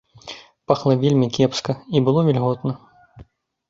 [0.71, 2.79] Пахла вельмі кепска, і было вільготна.